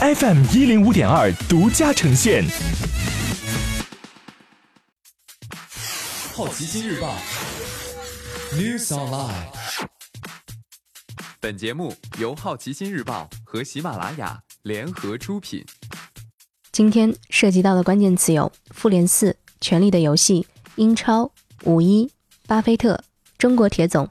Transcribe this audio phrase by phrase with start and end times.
[0.00, 2.44] FM 一零五点二独家呈现。
[6.32, 7.16] 好奇心日报
[8.52, 9.48] News Online。
[11.40, 15.66] 本节目由好奇心日报和喜马拉雅联合出品。
[16.70, 20.46] 今天涉及到的关键词有：复联四、权力的游戏、
[20.76, 21.28] 英超、
[21.64, 22.08] 五一、
[22.46, 23.02] 巴菲特、
[23.36, 24.08] 中国铁总。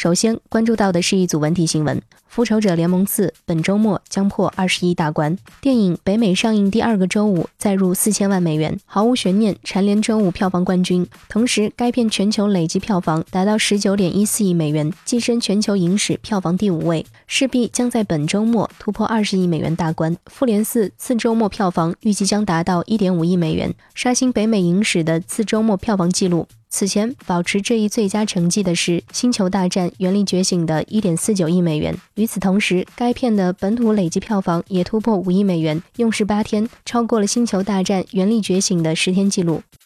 [0.00, 1.98] 首先关注到的是一组文体新闻。
[2.26, 5.36] 《复仇者联盟四》本周末将破二十亿大关。
[5.60, 11.06] 电影北美上映第二个周五再入四千万美元，毫无悬念蝉联周五票房冠军。
[11.28, 20.16] 同时，该片全球累计票房达到十九点一四亿美元，跻身全球影史票房第五位，势必将在本周末突破二十亿美元大关。
[20.24, 26.46] 《复联四》次周末票房预计将达到一点五亿美元，刷新北美影史的次周末票房纪录。
[26.72, 31.96] 此前保持这一最佳成绩的是《星球大战：原力觉醒》的1.49亿美元。
[32.14, 39.62] 与此同时，该片的本土累计票房也突破五亿美元，用时八天超过了《星球大战：原力觉醒》的十天纪录。《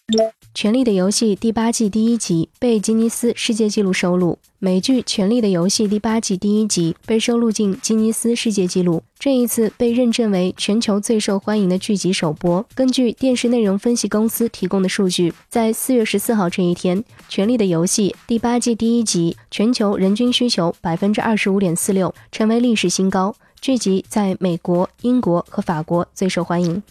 [0.52, 4.38] 权力的游戏》第八季第一集被吉尼斯世界纪录收录。
[4.58, 12.64] 美剧《权力的游戏》第八季第一集被收录进吉尼斯世界纪录，这一次被认证为全球最受欢迎的剧集首播。
[12.74, 23.34] 根据电视内容分析公司提供的数据，在四月十四号这一天，《权力的游戏》第八季第一集全球人均需求百分之二十五点四六，成为历史新高。
[23.60, 26.82] 剧集在美国、英国和法国最受欢迎。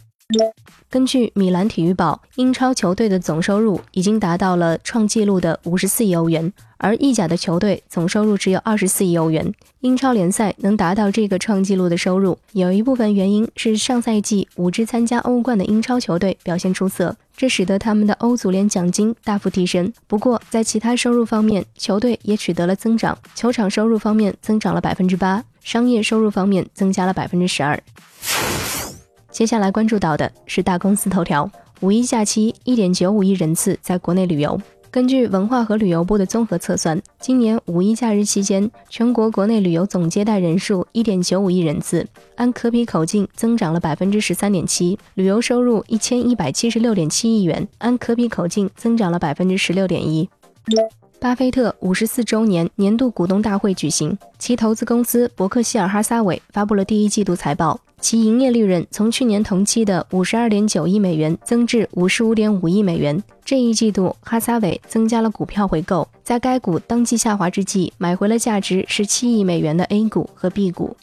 [0.89, 9.51] 根据米兰体育报，英超球队的总收入已经达到了创纪录的五十四亿欧元，而意甲的球队总收入只有二十四亿欧元。
[9.79, 19.91] 英超联赛能达到这个创纪录的收入，有一部分原因是上赛季五支参加欧冠的英超球队表现出色，这使得他们的欧足联奖金大幅提升。
[20.05, 23.17] 不过，在其他收入方面，球队也取得了增长。
[23.33, 27.81] 球场收入方面增长了百分之八，商业收入方面增加了百分之十二。
[29.33, 31.49] 接下来关注到的是大公司头条：
[31.81, 34.61] 五一假期，一点九五亿人次在国内旅游。
[34.91, 42.05] 根据文化和旅游部的综合测算，今年五一假日期间，全国国内旅游总接待人数一点九五亿人次，
[42.35, 50.29] 按可比口径增长了百分之十三点七；旅游收入一千一百七十六点七亿元，按可比口径增长了百分之十六点一。
[51.19, 63.23] 巴菲特五十四周年年度股东大会举行，其投资公司伯克希尔哈撒韦发布了第一季度财报，其营业利润从去年同期的五十二点九亿美元增至五十五点五亿美元。
[63.45, 70.97] 这一季度，哈撒韦增加了股票回购，在该股当季下滑之际，买回了价值十七亿美元的 A 股和 B 股。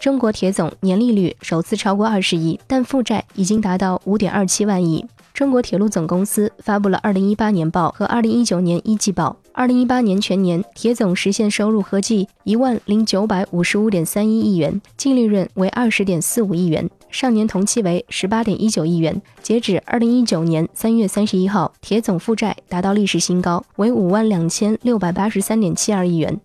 [0.00, 5.06] 中国铁总年利率首次超过二十亿，但负债已经达到五点二七万亿。
[5.32, 9.36] 中国铁路总公司发布了二零一八年报和二零一九年一季报。
[9.52, 19.20] 二零一八年全年，铁总实现收入合计一万零九百五十五点三一亿元，净利润为二十点四五亿元，上年同期为十八点一九亿元。
[19.42, 26.40] 截止二零一九年三月三十一号，铁总负债达到历史新高，为五万两千六百八十三点七二亿元。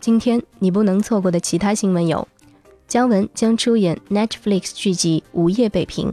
[0.00, 2.28] 今天你不能错过的其他新闻有：
[2.86, 6.08] 姜文将出演 Netflix 剧集《午夜北平》。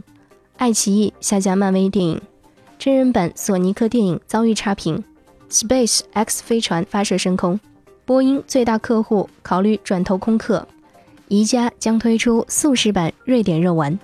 [0.56, 2.20] 爱奇艺下架漫威电影，
[2.78, 5.04] 真人版索尼克电影遭遇差评
[5.52, 7.60] ，Space X 飞船发射升空，
[8.04, 10.66] 波音最大客户考虑转投空客，
[11.28, 13.98] 宜家将推出速食版瑞典肉丸。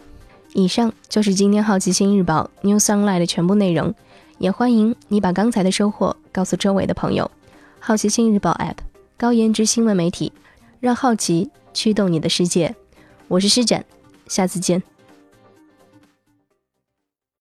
[0.54, 3.94] 以上就是今天好奇心日报 New Sunlight 的全部内容，
[4.38, 7.30] 也欢迎你把刚才的收获告诉周围的朋友。
[7.80, 8.76] 好奇心日报 App，
[9.16, 10.32] 高颜值新闻媒体，
[10.80, 12.74] 让好奇驱动你的世界。
[13.28, 13.84] 我是施展，
[14.26, 14.82] 下次见。